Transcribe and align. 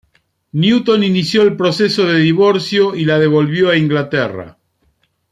Newton 0.53 1.03
inició 1.03 1.43
el 1.43 1.55
proceso 1.55 2.07
de 2.07 2.17
divorcio 2.17 2.95
y 2.95 3.05
la 3.05 3.19
devolvió 3.19 3.69
a 3.69 3.77
Inglaterra. 3.77 4.57